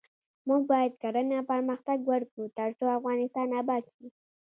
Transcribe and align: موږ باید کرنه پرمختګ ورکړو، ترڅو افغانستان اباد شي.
موږ 0.47 0.61
باید 0.71 0.91
کرنه 1.01 1.37
پرمختګ 1.51 1.99
ورکړو، 2.11 2.45
ترڅو 2.57 2.83
افغانستان 2.97 3.47
اباد 3.61 3.83
شي. 3.93 4.07